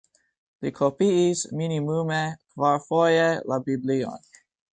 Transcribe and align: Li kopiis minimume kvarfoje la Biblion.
Li 0.65 0.69
kopiis 0.77 1.43
minimume 1.59 2.17
kvarfoje 2.55 3.29
la 3.53 3.61
Biblion. 3.71 4.29